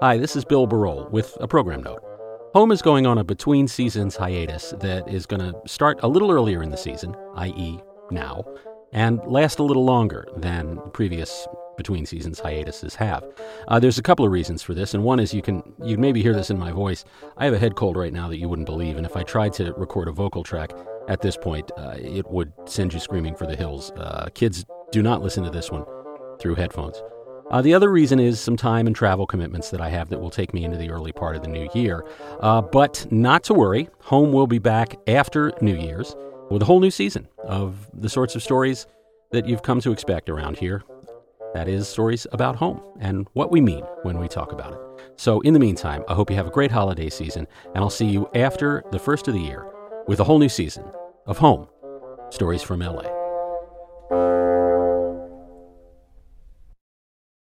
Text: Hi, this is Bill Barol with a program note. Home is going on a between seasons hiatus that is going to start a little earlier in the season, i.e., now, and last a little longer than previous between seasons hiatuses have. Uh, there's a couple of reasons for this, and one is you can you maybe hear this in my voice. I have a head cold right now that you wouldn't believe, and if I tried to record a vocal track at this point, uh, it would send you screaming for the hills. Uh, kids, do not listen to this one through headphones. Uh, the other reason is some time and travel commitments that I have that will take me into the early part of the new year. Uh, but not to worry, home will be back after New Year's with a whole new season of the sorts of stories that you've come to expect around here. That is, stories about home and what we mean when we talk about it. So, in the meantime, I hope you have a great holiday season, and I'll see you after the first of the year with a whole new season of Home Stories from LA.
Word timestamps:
Hi, 0.00 0.18
this 0.18 0.34
is 0.34 0.44
Bill 0.44 0.66
Barol 0.66 1.08
with 1.12 1.38
a 1.40 1.46
program 1.46 1.84
note. 1.84 2.02
Home 2.54 2.72
is 2.72 2.82
going 2.82 3.06
on 3.06 3.18
a 3.18 3.22
between 3.22 3.68
seasons 3.68 4.16
hiatus 4.16 4.74
that 4.80 5.08
is 5.08 5.26
going 5.26 5.40
to 5.40 5.54
start 5.68 6.00
a 6.02 6.08
little 6.08 6.32
earlier 6.32 6.60
in 6.64 6.70
the 6.70 6.76
season, 6.76 7.14
i.e., 7.36 7.78
now, 8.10 8.44
and 8.92 9.20
last 9.26 9.60
a 9.60 9.62
little 9.62 9.84
longer 9.84 10.26
than 10.36 10.80
previous 10.92 11.46
between 11.76 12.04
seasons 12.04 12.40
hiatuses 12.40 12.96
have. 12.96 13.24
Uh, 13.68 13.78
there's 13.78 13.96
a 13.96 14.02
couple 14.02 14.26
of 14.26 14.32
reasons 14.32 14.64
for 14.64 14.74
this, 14.74 14.92
and 14.92 15.04
one 15.04 15.20
is 15.20 15.32
you 15.32 15.40
can 15.40 15.62
you 15.84 15.96
maybe 15.96 16.20
hear 16.20 16.34
this 16.34 16.50
in 16.50 16.58
my 16.58 16.72
voice. 16.72 17.04
I 17.36 17.44
have 17.44 17.54
a 17.54 17.58
head 17.60 17.76
cold 17.76 17.96
right 17.96 18.12
now 18.12 18.26
that 18.26 18.38
you 18.38 18.48
wouldn't 18.48 18.66
believe, 18.66 18.96
and 18.96 19.06
if 19.06 19.16
I 19.16 19.22
tried 19.22 19.52
to 19.54 19.72
record 19.74 20.08
a 20.08 20.12
vocal 20.12 20.42
track 20.42 20.72
at 21.08 21.22
this 21.22 21.36
point, 21.36 21.70
uh, 21.78 21.94
it 21.96 22.28
would 22.28 22.52
send 22.66 22.92
you 22.92 23.00
screaming 23.00 23.34
for 23.34 23.46
the 23.46 23.56
hills. 23.56 23.92
Uh, 23.92 24.28
kids, 24.34 24.66
do 24.90 25.02
not 25.02 25.22
listen 25.22 25.44
to 25.44 25.50
this 25.50 25.70
one 25.70 25.84
through 26.38 26.56
headphones. 26.56 27.02
Uh, 27.50 27.60
the 27.60 27.74
other 27.74 27.90
reason 27.90 28.20
is 28.20 28.38
some 28.38 28.56
time 28.56 28.86
and 28.86 28.94
travel 28.94 29.26
commitments 29.26 29.70
that 29.70 29.80
I 29.80 29.88
have 29.88 30.08
that 30.10 30.20
will 30.20 30.30
take 30.30 30.54
me 30.54 30.64
into 30.64 30.76
the 30.76 30.90
early 30.90 31.12
part 31.12 31.34
of 31.34 31.42
the 31.42 31.48
new 31.48 31.68
year. 31.74 32.04
Uh, 32.38 32.62
but 32.62 33.06
not 33.10 33.42
to 33.44 33.54
worry, 33.54 33.88
home 34.00 34.32
will 34.32 34.46
be 34.46 34.60
back 34.60 34.96
after 35.08 35.52
New 35.60 35.76
Year's 35.76 36.14
with 36.48 36.62
a 36.62 36.64
whole 36.64 36.80
new 36.80 36.92
season 36.92 37.26
of 37.44 37.90
the 37.92 38.08
sorts 38.08 38.36
of 38.36 38.42
stories 38.42 38.86
that 39.32 39.46
you've 39.46 39.62
come 39.62 39.80
to 39.80 39.90
expect 39.90 40.28
around 40.28 40.58
here. 40.58 40.82
That 41.52 41.68
is, 41.68 41.88
stories 41.88 42.26
about 42.30 42.54
home 42.54 42.80
and 43.00 43.26
what 43.32 43.50
we 43.50 43.60
mean 43.60 43.82
when 44.02 44.18
we 44.18 44.28
talk 44.28 44.52
about 44.52 44.72
it. 44.72 44.78
So, 45.16 45.40
in 45.40 45.52
the 45.52 45.60
meantime, 45.60 46.04
I 46.08 46.14
hope 46.14 46.30
you 46.30 46.36
have 46.36 46.46
a 46.46 46.50
great 46.50 46.70
holiday 46.70 47.10
season, 47.10 47.48
and 47.74 47.78
I'll 47.78 47.90
see 47.90 48.06
you 48.06 48.30
after 48.34 48.84
the 48.92 48.98
first 49.00 49.26
of 49.26 49.34
the 49.34 49.40
year 49.40 49.66
with 50.06 50.20
a 50.20 50.24
whole 50.24 50.38
new 50.38 50.48
season 50.48 50.84
of 51.26 51.38
Home 51.38 51.66
Stories 52.30 52.62
from 52.62 52.80
LA. 52.80 53.19